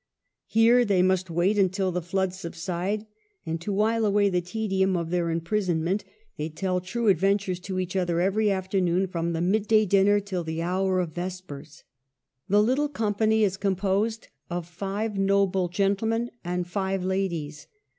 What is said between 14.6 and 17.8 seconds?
five noble gentlemen and five ladies.